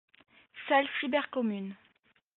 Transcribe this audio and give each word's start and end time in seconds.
Salle 0.67 0.87
cybercommune. 0.99 1.75